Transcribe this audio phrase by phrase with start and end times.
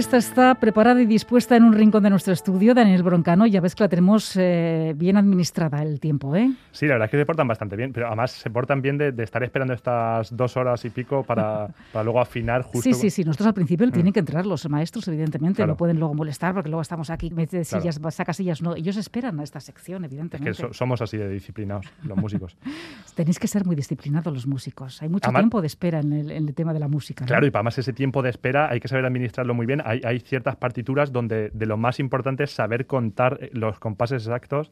[0.00, 3.46] Orquesta está preparada y dispuesta en un rincón de nuestro estudio, Daniel Broncano.
[3.46, 6.50] Ya ves que la tenemos eh, bien administrada el tiempo, ¿eh?
[6.72, 9.12] Sí, la verdad es que se portan bastante bien, pero además se portan bien de,
[9.22, 12.80] estar esperando estas dos horas y pico para, para, luego afinar justo.
[12.80, 13.24] Sí, sí, sí.
[13.24, 13.90] Nosotros al principio mm.
[13.90, 15.66] tienen que entrar los maestros, evidentemente.
[15.66, 18.62] No pueden luego molestar porque luego estamos aquí, metes sillas, sacas sillas.
[18.62, 20.50] No, ellos esperan a esta sección, evidentemente.
[20.50, 22.56] Es que somos así de disciplinados, los músicos.
[23.14, 25.02] Tenéis que ser muy disciplinados los músicos.
[25.02, 27.26] Hay mucho tiempo de espera en el, tema de la música.
[27.26, 29.82] Claro, y para más ese tiempo de espera hay que saber administrarlo muy bien.
[29.90, 34.22] Hay, hay ciertas partituras donde de lo más importante es saber contar eh, los compases
[34.22, 34.70] exactos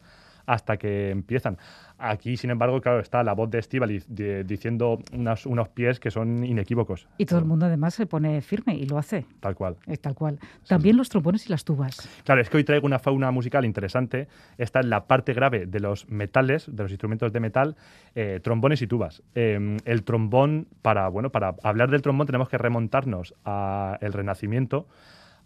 [0.49, 1.59] hasta que empiezan.
[1.99, 7.07] Aquí, sin embargo, claro, está la voz de Estivali diciendo unos pies que son inequívocos.
[7.19, 9.27] Y todo el mundo además se pone firme y lo hace.
[9.41, 9.77] Tal cual.
[9.87, 10.39] Es tal cual.
[10.67, 12.09] También los trombones y las tubas.
[12.25, 14.29] Claro, es que hoy traigo una fauna musical interesante.
[14.57, 17.77] Esta es la parte grave de los metales, de los instrumentos de metal,
[18.15, 19.23] eh, trombones y tubas.
[19.35, 24.87] Em, el trombón, para, bueno, para hablar del trombón tenemos que remontarnos al Renacimiento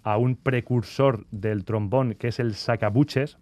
[0.03, 3.39] a un precursor del trombón que es el sacabuches.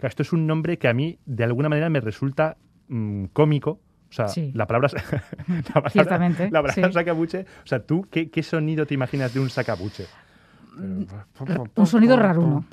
[0.00, 2.56] esto es un nombre que a mí de alguna manera me resulta
[2.88, 3.80] mm, cómico.
[4.10, 4.88] O sea, la palabra,
[5.74, 7.46] la palabra sacabuche.
[7.64, 10.06] O sea, ¿tú qué, sonido te imaginas de un sacabuche?
[10.76, 11.04] Mm,
[11.74, 12.64] un sonido raro,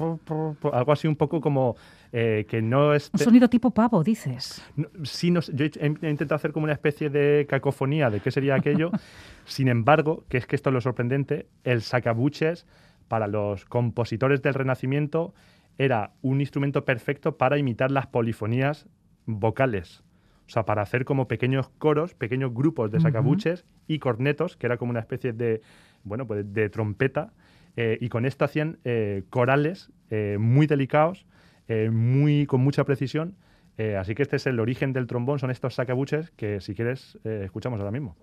[0.72, 1.76] Algo así un poco como
[2.12, 3.10] eh, que no es...
[3.14, 4.62] Un sonido tipo pavo, dices.
[5.04, 8.92] sí, yo he, intentado hacer como una especie de cacofonía de qué sería aquello.
[9.46, 12.68] Sin embargo, que es que esto es lo sorprendente, el sacabuches
[13.12, 15.34] para los compositores del Renacimiento
[15.78, 18.88] era un instrumento perfecto para imitar las polifonías
[19.26, 20.02] vocales.
[20.48, 24.78] O sea, para hacer como pequeños coros, pequeños grupos de sacabuches y cornetos, que era
[24.78, 25.62] como una especie de,
[26.06, 27.34] bueno, pues de trompeta.
[27.76, 31.26] Eh, y con esto hacían eh, corales eh, muy delicados,
[31.92, 33.36] muy, con mucha precisión.
[33.98, 37.80] así que este es el origen del trombón, son estos sacabuches que si quieres escuchamos
[37.80, 38.16] ahora mismo.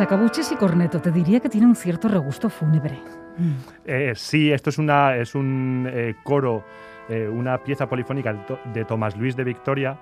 [0.00, 2.98] Sacabuches y corneto, te diría que tiene un cierto regusto fúnebre.
[3.84, 6.64] Eh, sí, esto es, una, es un eh, coro,
[7.10, 9.98] eh, una pieza polifónica de Tomás Luis de Victoria.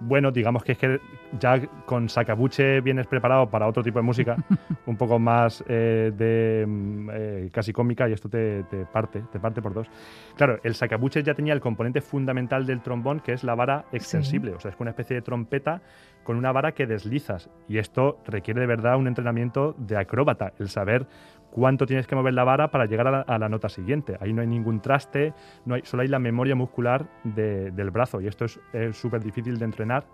[0.00, 1.00] bueno, digamos que es que
[1.38, 4.36] ya con Sacabuche vienes preparado para otro tipo de música,
[4.86, 9.88] un poco más de mm, casi cómica y esto te, parte, te parte por dos.
[10.36, 14.52] Claro, el Sacabuche ya tenía el componente fundamental del trombón que es la vara extensible,
[14.52, 15.80] o sea, es una especie de trompeta
[16.28, 17.48] con una vara que deslizas.
[17.68, 21.06] Y esto requiere de verdad un entrenamiento de acróbata, el saber
[21.50, 24.16] cuánto tienes que mover la vara para llegar a la, nota siguiente.
[24.20, 25.32] Ahí no hay ningún traste,
[25.64, 28.60] no hay, solo hay la memoria muscular del brazo y esto es
[28.96, 30.04] súper difícil de entrenar.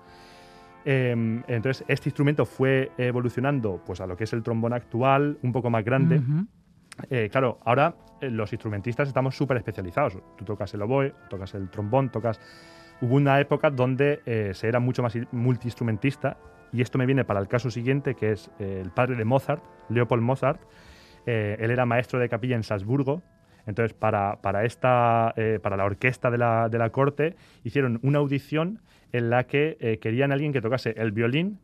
[0.84, 5.52] Em, entonces, este instrumento fue evolucionando pues, a lo que es el trombón actual, un
[5.52, 6.20] poco más grande.
[7.10, 10.18] Eh, claro, ahora eh, los instrumentistas estamos súper especializados.
[10.36, 12.40] Tú tocas el oboe, tocas el trombón, tocas
[13.00, 16.36] hubo una época donde eh, se era mucho más multiinstrumentista
[16.72, 19.62] y esto me viene para el caso siguiente, que es eh, el padre de Mozart,
[19.88, 20.60] Leopold Mozart.
[21.26, 23.22] Eh, él era maestro de capilla en Salzburgo.
[23.66, 28.82] Entonces, para, para, esta, para la orquesta de la, de la, corte, hicieron una audición
[29.10, 31.58] en la que querían a alguien que tocase el violín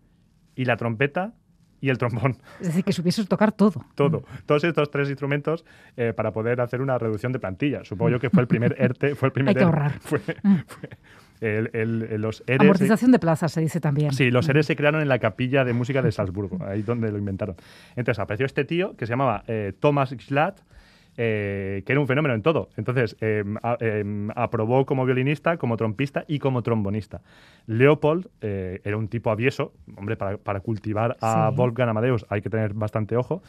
[0.54, 1.34] y la trompeta
[1.80, 2.36] y el trombón.
[2.60, 3.84] Es decir, que supiese tocar todo.
[3.94, 4.24] Todo.
[4.46, 5.64] Todos estos tres instrumentos
[5.96, 7.84] eh, para poder hacer una reducción de plantilla.
[7.84, 9.50] Supongo yo que fue el primer ERTE, fue el primer...
[9.50, 9.98] Hay que ahorrar.
[10.00, 10.56] Fue, Mm.
[11.40, 12.60] El, el- los ERES...
[12.60, 14.12] Amortización de plazas se dice también.
[14.12, 17.18] Sí, los ERES se crearon en la capilla de música de Salzburgo, ahí donde lo
[17.18, 17.56] inventaron.
[17.96, 20.60] Entonces apareció este tío que se llamaba eh, Thomas Schlatt,
[21.16, 22.68] eh, que era un fenómeno en todo.
[22.76, 27.20] Entonces, eh, a- eh, aprobó como violinista, como trompista y como trombonista.
[27.66, 31.56] Leopold eh, era un tipo avieso, hombre, para, para cultivar a Sí.
[31.56, 33.42] Wolfgang Amadeus hay que tener bastante ojo.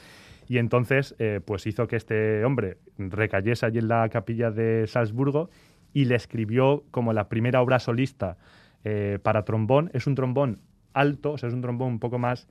[0.50, 5.50] Y entonces, eh, pues hizo que este hombre recayese allí en la capilla de Salzburgo
[5.94, 8.38] y le escribió como la primera obra solista
[8.84, 9.90] eh, para trombón.
[9.94, 10.60] Es un trombón
[10.94, 12.48] alto, o sea, es un trombón un poco más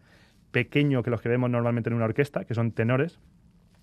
[0.51, 3.19] pequeño que los que vemos normalmente en una orquesta, que son tenores.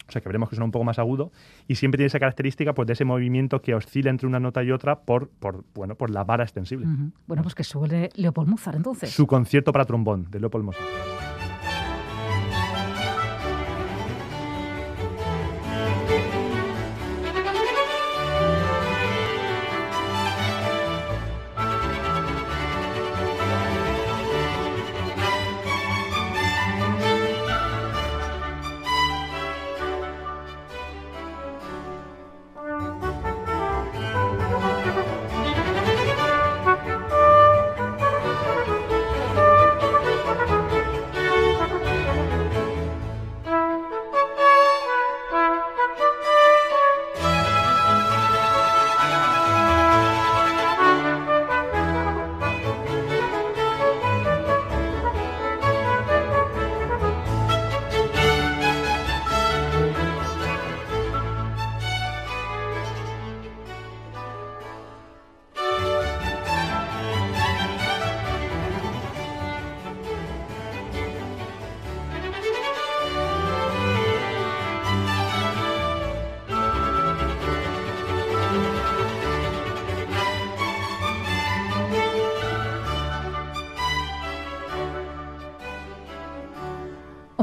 [0.07, 1.31] O sea, que veremos que suena un poco más agudo.
[1.68, 4.71] Y siempre tiene esa característica pues, de ese movimiento que oscila entre una nota y
[4.71, 6.88] otra por, por, bueno, por la vara extensible.
[7.25, 9.10] Bueno, pues que suele Leopold Mozart entonces.
[9.10, 11.26] Su concierto para trombón, de Leopold Mozart.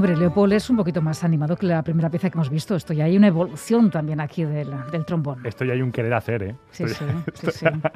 [0.05, 2.77] Hombre, Leopold es un poquito más animado que la primera pieza que hemos visto.
[2.77, 5.41] Esto ya hay una evolución también aquí del, del trombón.
[5.47, 6.55] Esto ya hay un querer hacer, ¿eh?
[6.73, 7.65] Sí, Esto sí, sí, esto sí.
[7.65, 7.93] ya-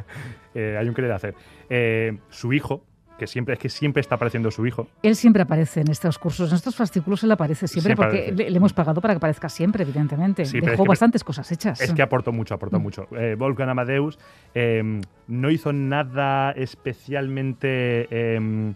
[0.55, 1.35] eh, hay un querer hacer.
[1.69, 2.83] Eh, su hijo,
[3.19, 4.89] que siempre es que siempre está apareciendo su hijo.
[5.03, 8.45] Él siempre aparece en estos cursos, en estos fascículos él aparece siempre, Siempre porque aparece.
[8.45, 10.47] le, le hemos pagado para que aparezca siempre, evidentemente.
[10.47, 11.79] Sí, Dejó bastantes cosas hechas.
[11.79, 12.83] Es que aportó mucho, aportó Mm.
[12.83, 13.07] mucho.
[13.19, 14.19] Eh, Wolfgang Amadeus
[14.55, 18.73] eh, no hizo nada especialmente eh,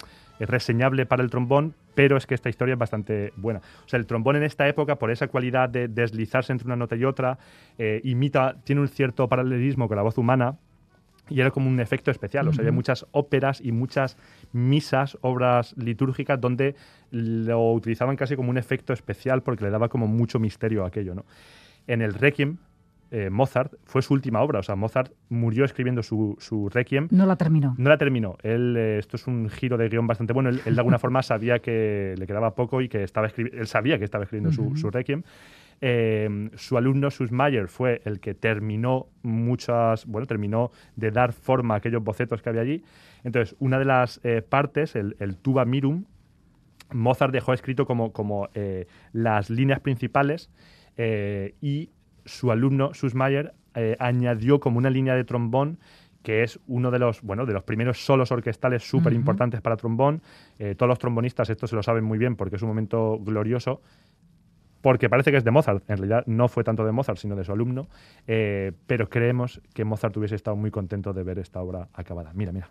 [0.47, 3.61] reseñable para el trombón, pero es que esta historia es bastante buena.
[3.85, 6.97] O sea, el trombón en esta época, por esa cualidad de deslizarse entre una nota
[6.97, 7.39] y otra,
[7.79, 10.57] eh, imita, tiene un cierto paralelismo con la voz humana.
[11.29, 12.49] Y era como un efecto especial.
[12.49, 14.19] O sea, había muchas óperas y muchas
[14.53, 16.75] misas, obras litúrgicas, donde
[17.11, 21.15] lo utilizaban casi como un efecto especial porque le daba como mucho misterio a aquello.
[21.15, 21.25] ¿no?
[21.87, 22.59] En el Requiem,
[23.15, 24.61] eh, Mozart fue su última obra.
[24.61, 27.09] O sea, Mozart murió escribiendo su, su Requiem.
[27.11, 27.75] No la terminó.
[27.77, 28.39] No la terminó.
[28.43, 30.49] Él, eh, esto es un giro de guion bastante bueno.
[30.49, 33.99] Él, él de alguna forma sabía que le quedaba poco y que estaba él sabía
[33.99, 35.25] que estaba escribiendo su, su Requiem.
[35.83, 41.77] Eh, su alumno Sussmayer fue el que terminó muchas, bueno, terminó de dar forma a
[41.79, 42.83] aquellos bocetos que había allí.
[43.25, 46.05] Entonces, una de las partes, el, el tuba mirum,
[46.93, 48.49] Mozart dejó escrito como, como
[49.13, 50.51] las líneas principales
[50.97, 51.91] eh, y
[52.25, 55.79] su alumno Sussmayer eh, añadió como una línea de trombón
[56.23, 60.23] que es uno de los, bueno, de los primeros solos orquestales súper importantes para trombón.
[60.59, 63.81] Eh, todos los trombonistas esto se lo saben muy bien porque es un momento glorioso,
[64.81, 65.83] porque parece que es de Mozart.
[65.89, 67.89] En realidad no fue tanto de Mozart, sino de su alumno.
[68.27, 72.33] Eh, pero creemos que Mozart hubiese estado muy contento de ver esta obra acabada.
[72.35, 72.71] Mira, mira.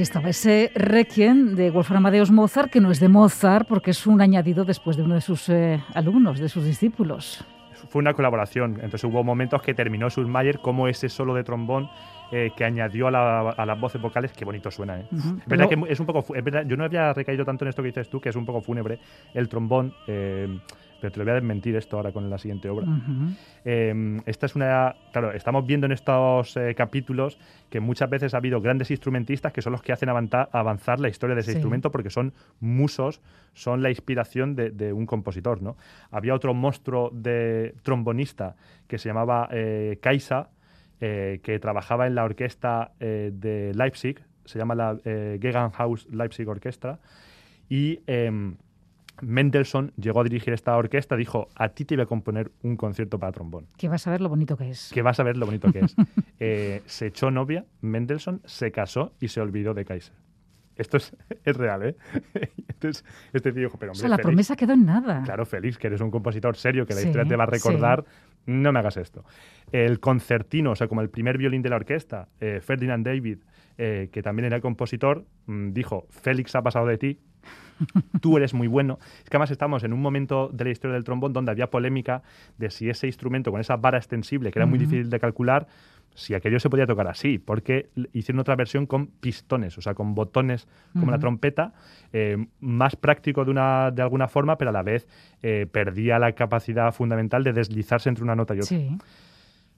[0.00, 4.06] Ahí estaba ese Requiem de Wolfgang Amadeus Mozart, que no es de Mozart porque es
[4.06, 7.44] un añadido después de uno de sus eh, alumnos, de sus discípulos.
[7.90, 11.90] Fue una colaboración, entonces hubo momentos que terminó Schulmayer como ese solo de trombón
[12.32, 15.00] eh, que añadió a, las voces vocales, qué bonito suena.
[15.00, 15.06] ¿eh?
[15.12, 16.24] Es verdad que es un poco,
[16.66, 18.98] yo no había recaído tanto en esto que dices tú, que es un poco fúnebre
[19.34, 19.92] el trombón.
[20.06, 20.60] Eh,
[21.00, 22.86] pero te lo voy a desmentir esto ahora con la siguiente obra.
[23.64, 24.94] Em, esta es una.
[25.12, 27.38] Claro, estamos viendo en estos eh, capítulos
[27.68, 31.34] que muchas veces ha habido grandes instrumentistas que son los que hacen avanzar, la historia
[31.34, 33.20] de ese instrumento porque son musos,
[33.54, 35.62] son la inspiración de, un compositor.
[35.62, 35.76] ¿no?
[36.10, 40.50] Había otro monstruo de trombonista que se llamaba eh, Kaisa,
[41.00, 46.98] eh, que trabajaba en la orquesta de Leipzig, se llama la Gegenhaus Leipzig Orchestra,
[47.70, 48.56] y em,
[49.22, 53.18] Mendelssohn llegó a dirigir esta orquesta, dijo, a ti te voy a componer un concierto
[53.18, 53.66] para trombón.
[53.76, 54.90] Que vas a ver lo bonito que es.
[54.92, 55.94] Que vas a ver lo bonito que es.
[56.42, 60.14] Eh, se echó novia, Mendelssohn se casó y se olvidó de Kaiser.
[60.80, 61.12] Esto es,
[61.44, 61.96] real, ¿eh?
[62.68, 65.22] Entonces, este tío dijo, pero hombre, O sea, la promesa quedó en nada.
[65.22, 68.06] Claro, feliz, que eres un compositor serio, que la historia te va a recordar,
[68.46, 69.22] no me hagas esto.
[69.70, 73.40] El concertino, o sea, como el primer violín de la orquesta, eh, Ferdinand David,
[73.82, 77.18] eh, que también era compositor, mm, dijo, Félix ha pasado de ti,
[78.20, 78.98] tú eres muy bueno.
[79.24, 82.22] Es que además estamos en un momento de la historia del trombón donde había polémica
[82.58, 85.66] de si ese instrumento con esa vara extensible, que era muy difícil de calcular,
[86.14, 90.14] si aquello se podía tocar así, porque hicieron otra versión con pistones, o sea, con
[90.14, 91.72] botones como la trompeta,
[92.12, 95.08] eh, más práctico de, una, de alguna forma, pero a la vez
[95.42, 98.76] eh, perdía la capacidad fundamental de deslizarse entre una nota y otra.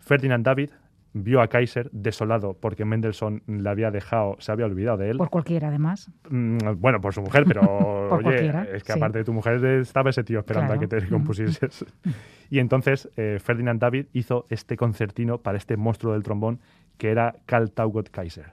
[0.01, 0.71] Ferdinand David
[1.13, 5.19] vio a Kaiser desolado porque Mendelssohn le había dejado, se había olvidado de él.
[5.19, 6.11] Por cualquiera, además.
[6.31, 7.63] Mm, bueno, por su mujer, pero
[8.11, 11.85] oye, es que aparte de tu mujer estaba ese tío esperando a que te compusieses.
[12.51, 16.61] y entonces eh, Ferdinand David hizo este concertino para este monstruo del trombón
[16.99, 18.53] que era Karl Taugot Kaiser.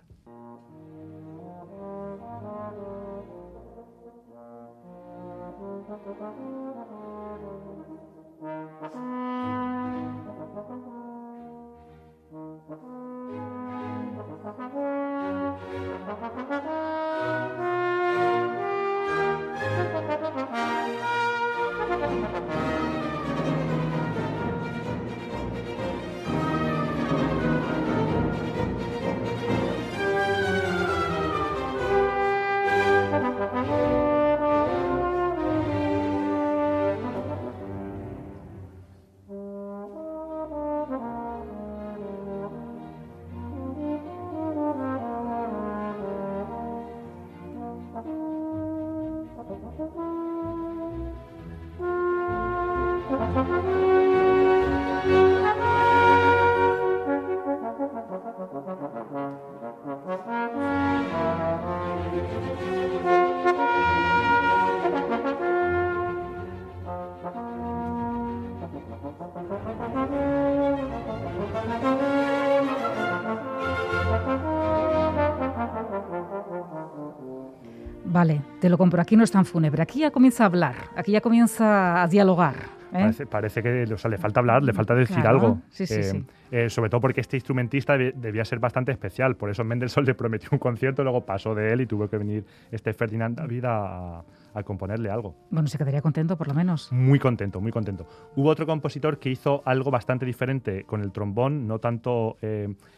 [78.60, 79.02] Te lo compro.
[79.02, 79.82] Aquí no es tan fúnebre.
[79.82, 80.76] Aquí ya comienza a hablar.
[80.96, 82.56] Aquí ya comienza a dialogar.
[82.94, 83.26] ¿eh?
[83.30, 85.60] Parece, que le falta hablar, le falta decir algo.
[85.80, 89.36] Eh, eh, sobre todo porque este instrumentista debía ser bastante especial.
[89.36, 92.46] Por eso Mendelssohn le prometió un concierto, luego pasó de él y tuvo que venir
[92.72, 94.24] este Ferdinand David a,
[94.54, 95.36] a componerle algo.
[95.52, 96.92] Bueno, se quedaría contento por lo menos.
[96.92, 98.08] Muy contento, muy contento.
[98.36, 102.38] Hubo otro compositor que hizo algo bastante diferente con el trombón, no tanto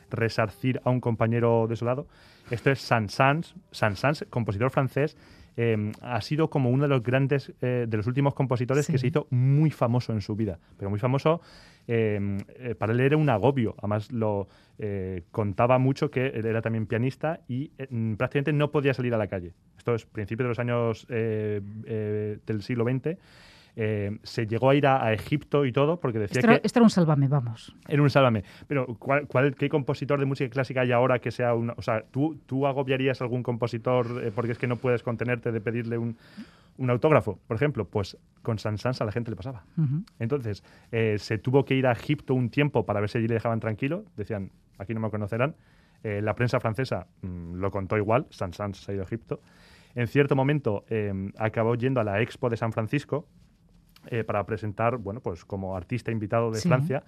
[0.09, 2.07] resarcir a un compañero de su lado,
[2.51, 5.15] esto es Saint-Saëns, Saint-Saëns, compositor francés,
[5.57, 9.07] eh, ha sido como uno de los grandes, eh, de los últimos compositores que se
[9.07, 11.41] hizo muy famoso en su vida, pero muy famoso,
[11.87, 14.47] eh, para él era un agobio, además lo
[15.29, 17.67] contaba mucho que él era también pianista y
[18.17, 19.53] prácticamente no podía salir a la calle.
[19.77, 23.19] Esto es principio de los años del siglo XX
[23.75, 26.61] eh, se llegó a ir a, Egipto y todo porque decía que...
[26.63, 27.75] Esto era un sálvame, vamos.
[27.87, 28.43] Era un sálvame.
[28.67, 31.71] Pero ¿cuál, qué compositor de música clásica hay ahora que sea un...
[31.71, 35.51] O sea, ¿tú, tú agobiarías a algún compositor eh, porque es que no puedes contenerte
[35.51, 36.17] de pedirle un,
[36.89, 37.85] autógrafo, por ejemplo?
[37.85, 39.63] Pues con Sansans a la gente le pasaba.
[40.19, 43.35] Entonces, eh, se tuvo que ir a Egipto un tiempo para ver si allí le
[43.35, 44.03] dejaban tranquilo.
[44.17, 45.55] Decían, aquí no me conocerán.
[46.03, 49.39] la prensa francesa mm, lo contó igual, Sansans se ha ido a Egipto.
[49.93, 50.85] En cierto momento
[51.37, 53.27] acabó yendo a la Expo de San Francisco,
[54.07, 57.03] eh, para presentar, bueno, pues como artista invitado de Francia,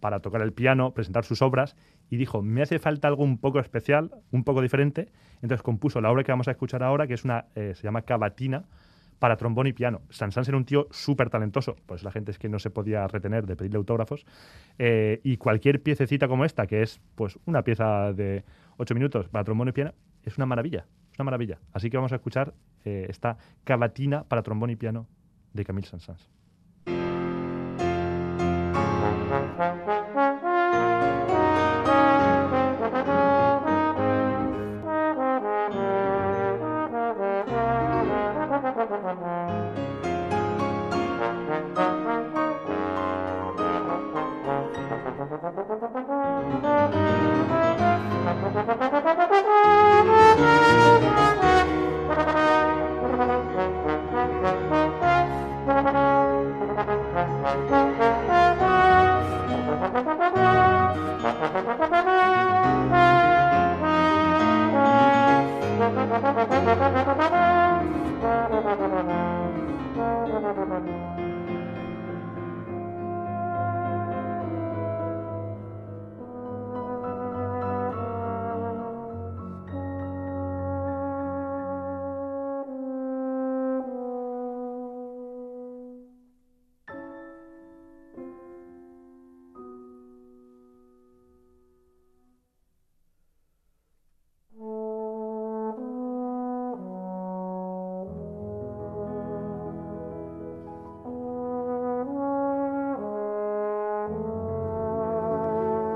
[0.00, 1.76] para tocar el piano, presentar sus obras,
[2.10, 6.10] y dijo, me hace falta algo un poco especial, un poco diferente, entonces compuso la
[6.10, 8.64] obra que vamos a escuchar ahora, que es una, eh, se llama Cavatina,
[9.18, 10.02] para trombón y piano.
[10.10, 13.46] Sansans era un tío súper talentoso, pues la gente es que no se podía retener
[13.46, 14.26] de pedirle autógrafos,
[14.78, 18.44] eh, y cualquier piececita como esta, que es pues una pieza de
[18.76, 21.58] ocho minutos para trombón y piano, es una maravilla, es una maravilla.
[21.72, 22.52] Así que vamos a escuchar
[22.84, 25.06] eh, esta cavatina para trombón y piano
[25.56, 26.28] de Camille Saint-Saëns.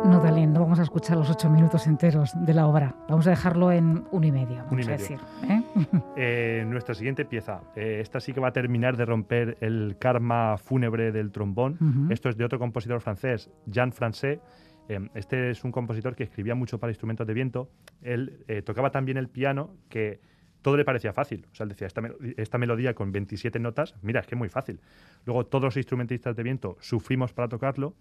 [0.05, 2.95] No, Dalín, no vamos a escuchar los ocho minutos enteros de la obra.
[3.09, 5.19] Vamos a dejarlo en uno y medio, vamos a decir.
[5.49, 5.63] ¿eh?
[6.17, 7.61] Eh, nuestra siguiente pieza.
[7.77, 11.75] Eh, esta sí que va a terminar de romper el karma fúnebre del trombón.
[11.81, 12.13] Ujú.
[12.13, 14.41] Esto es de otro compositor francés, Jean Francais.
[14.89, 17.71] Eh, este es un compositor que escribía mucho para instrumentos de viento.
[18.03, 20.21] Él eh, tocaba tan bien el piano que
[20.63, 21.47] todo le parecía fácil.
[21.53, 24.39] O sea, él decía, esta, melo- esta melodía con 27 notas, mira, es que es
[24.39, 24.81] muy fácil.
[25.25, 27.95] Luego todos los instrumentistas de viento sufrimos para tocarlo.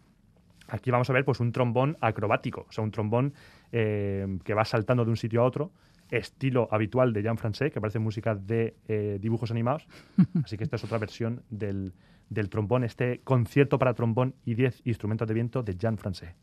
[0.70, 3.34] Aquí vamos a ver pues un trombón acrobático, o sea, un trombón
[3.72, 5.72] eh, que va saltando de un sitio a otro,
[6.10, 9.88] estilo habitual de Jean Francais, que parece música de eh, dibujos animados.
[10.44, 11.94] Así que esta es otra versión del,
[12.30, 16.36] del trombón, este concierto para trombón y 10 instrumentos de viento de Jean Francais.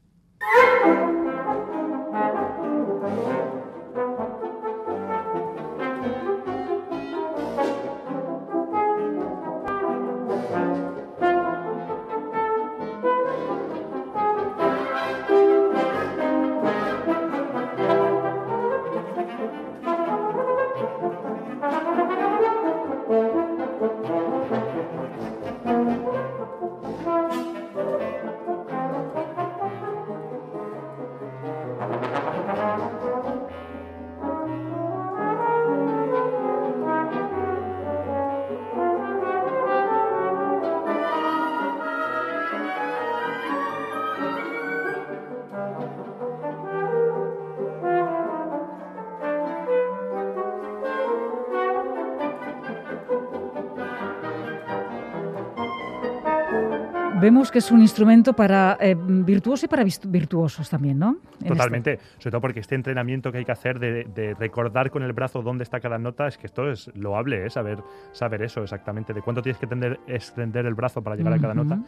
[57.26, 61.08] Vemos que es un instrumento para eh, virtuosos y para virtuosos también, ¿no?
[61.08, 61.48] En este.
[61.48, 65.12] Totalmente, sobre todo porque este entrenamiento que hay que hacer de, de recordar con el
[65.12, 67.50] brazo dónde está cada nota, es que esto es loable, ¿eh?
[67.50, 67.78] saber,
[68.12, 71.54] saber eso exactamente, de cuánto tienes que tender- extender el brazo para llegar a cada
[71.54, 71.80] nota.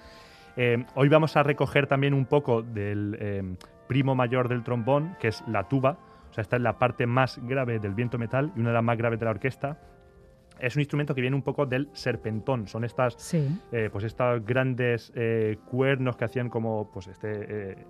[0.57, 5.29] Eh, hoy vamos a recoger también un poco del eh, primo mayor del trombón, que
[5.29, 5.99] es la tuba.
[6.31, 8.85] O sea, esta es la parte más grave del viento metal y una de las
[8.85, 9.79] más graves de la orquesta.
[10.61, 12.67] Es un instrumento que viene un poco del serpentón.
[12.69, 13.47] Son estas, Sí.
[13.73, 17.29] eh, pues estos grandes eh, cuernos que hacían como pues este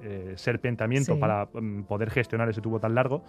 [0.02, 1.20] eh, serpentamiento Sí.
[1.20, 3.22] para mm, poder gestionar ese tubo tan largo.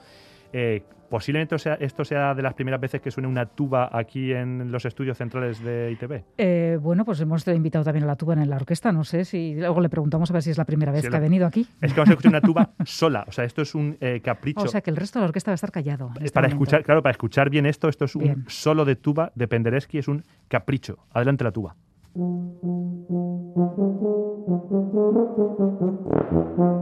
[0.54, 4.32] Eh, posiblemente o sea, esto sea de las primeras veces que suene una tuba aquí
[4.32, 6.24] en los estudios centrales de ITV.
[6.38, 8.92] Eh, bueno, pues hemos invitado también a la tuba en la orquesta.
[8.92, 11.12] No sé si luego le preguntamos a ver si es la primera vez Sí, que
[11.12, 11.66] la- ha venido aquí.
[11.82, 13.26] Es que vamos a escuchar una tuba sola.
[13.28, 14.62] O sea, esto es un eh, capricho.
[14.62, 16.12] O sea, que el resto de la orquesta va a estar callado.
[16.18, 16.64] este para momento.
[16.64, 18.46] escuchar, claro, para escuchar bien esto, esto es un Bien.
[18.48, 21.00] solo de tuba de Penderecki, es un capricho.
[21.12, 21.76] Adelante la tuba.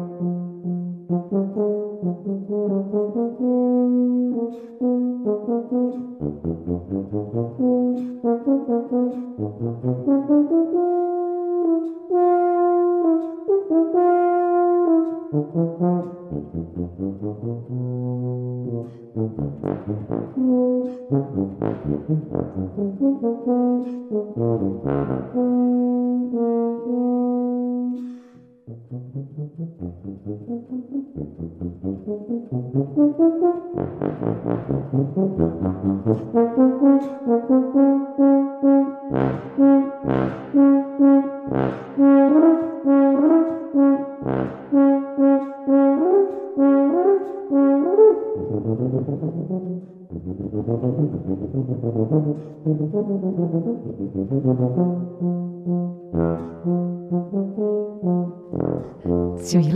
[7.11, 7.66] 嗯嗯嗯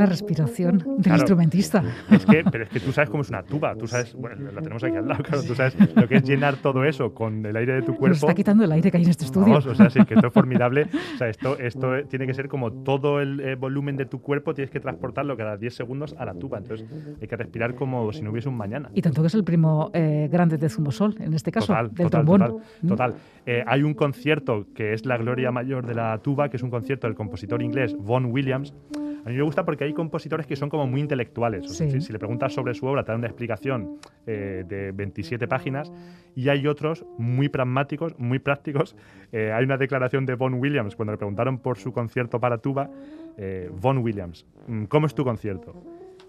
[0.01, 1.83] la respiración del instrumentista.
[2.09, 4.61] Es que, pero es que tú sabes cómo es una tuba, tú sabes, bueno, la
[4.61, 7.55] tenemos aquí al lado, claro, tú sabes lo que es llenar todo eso con el
[7.55, 8.07] aire de tu cuerpo.
[8.07, 9.47] Nos está quitando el aire que hay en este estudio.
[9.47, 10.87] Vamos, o sea, sí, que esto es formidable.
[11.15, 14.53] O sea, esto, esto tiene que ser como todo el eh, volumen de tu cuerpo,
[14.53, 16.57] tienes que transportarlo cada 10 segundos a la tuba.
[16.57, 16.87] Entonces
[17.21, 18.89] hay que respirar como si no hubiese un mañana.
[18.93, 22.39] Y tanto que es el primo eh, grande de Zumosol, en este caso, del trombón.
[22.41, 23.15] Total, total.
[23.45, 26.69] Eh, hay un concierto que es la gloria mayor de la tuba, que es un
[26.69, 28.73] concierto del compositor inglés Vaughan Williams.
[29.25, 31.69] A mí me gusta porque hay compositores que son como muy intelectuales.
[31.71, 35.91] si, le preguntas sobre su obra, te dan una explicación eh, de 27 páginas.
[36.35, 38.95] Y hay otros muy pragmáticos, muy prácticos.
[39.31, 42.89] Eh, hay una declaración de Vaughan Williams cuando le preguntaron por su concierto para tuba.
[43.37, 45.75] Eh, Vaughan Williams, mm, ¿cómo es tu concierto?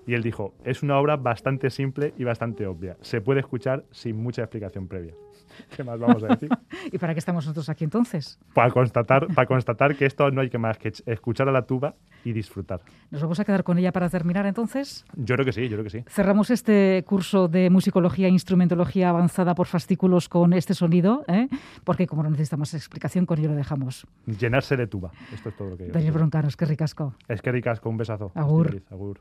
[0.07, 2.97] Y él dijo, es una obra bastante simple y bastante obvia.
[3.01, 5.15] Se puede escuchar sin mucha explicación previa.
[5.77, 6.49] ¿Qué más vamos a decir?
[6.91, 8.39] ¿Y para qué estamos nosotros aquí entonces?
[8.55, 11.95] Para constatar, para constatar que esto no hay que más que escuchar a la tuba
[12.25, 12.81] y disfrutar.
[13.11, 15.05] ¿Nos vamos a quedar con ella para terminar entonces?
[15.17, 16.05] Yo creo que sí, yo creo que sí.
[16.09, 21.49] Cerramos este curso de musicología e instrumentología avanzada por fascículos con este sonido, ¿eh?
[21.85, 24.07] porque como no necesitamos explicación, con ello lo dejamos.
[24.27, 27.15] Llenarse de tuba, esto es todo lo que yo Daniel Broncano, es que ricasco.
[27.29, 28.33] Es que ricasco, un besazo.
[28.35, 28.83] Agur.
[28.91, 29.21] Agur.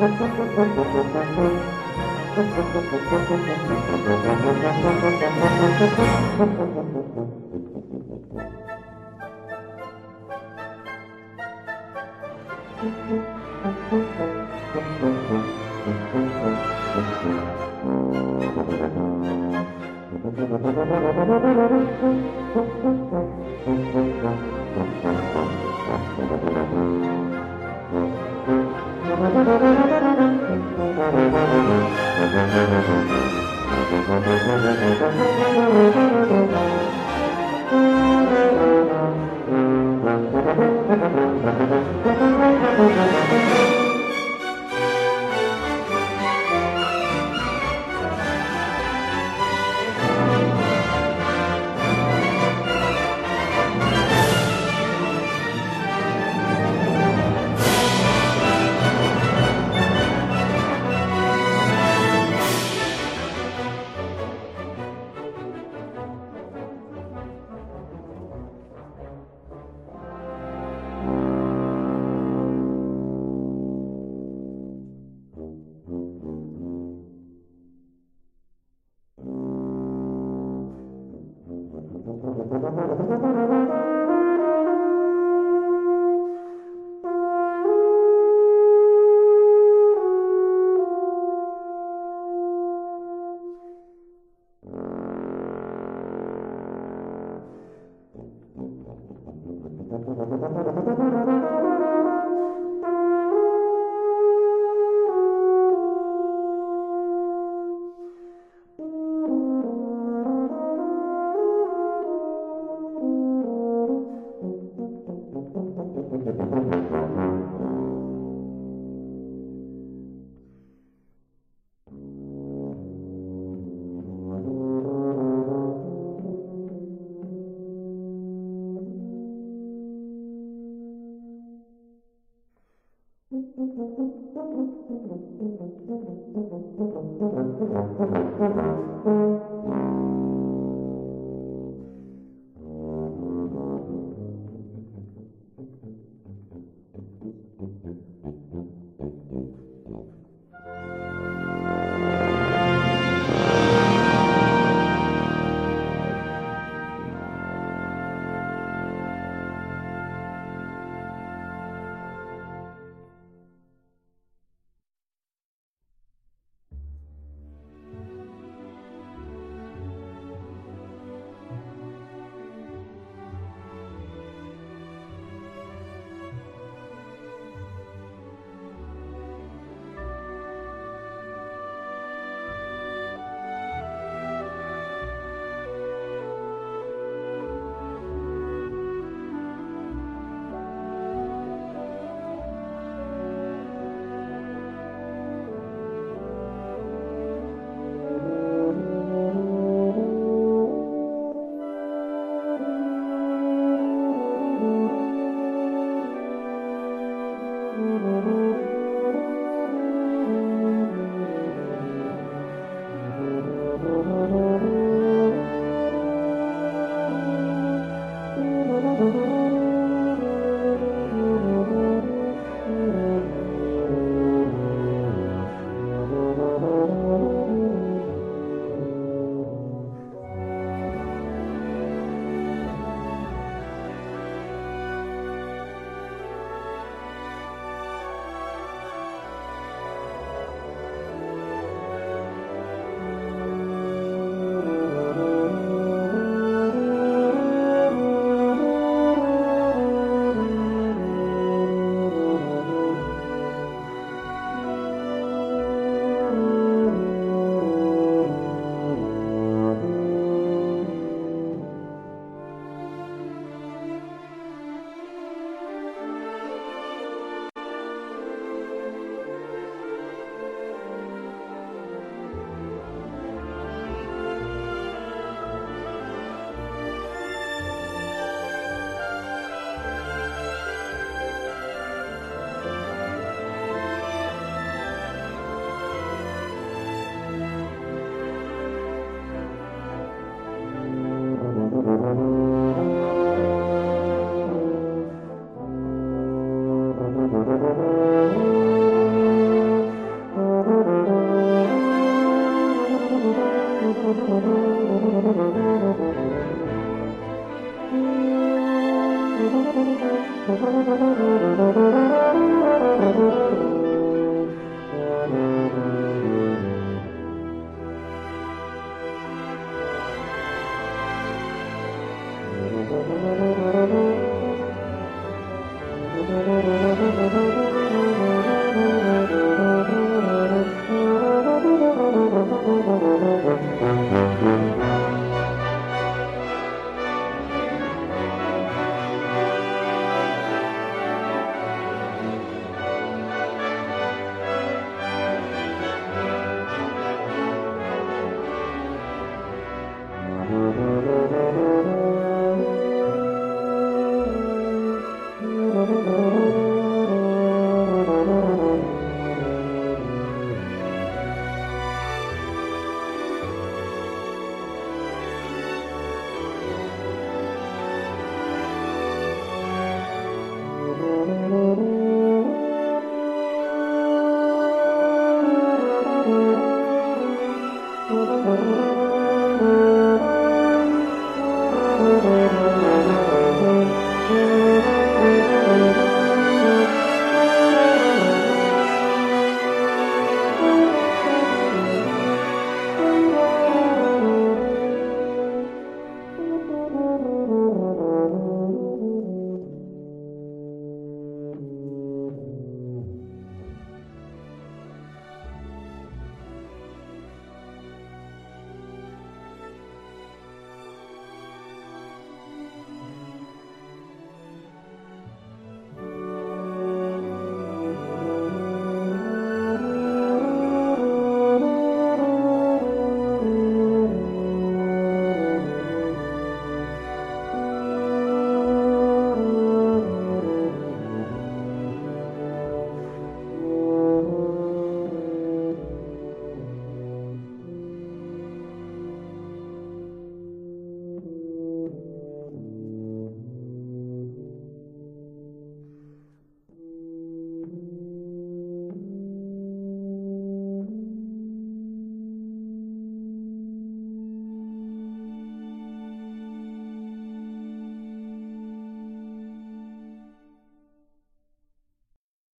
[0.00, 0.20] Thank
[7.16, 7.39] you.